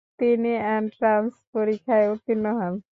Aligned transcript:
তিনি 0.19 0.51
এন্ট্র্যান্স 0.71 1.31
পরীক্ষায় 1.53 2.07
উত্তীর্ণ 2.13 2.45
হন। 2.59 2.73